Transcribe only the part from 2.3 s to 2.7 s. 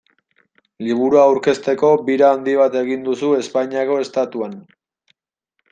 handi